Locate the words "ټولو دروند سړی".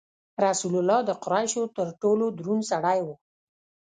2.01-2.99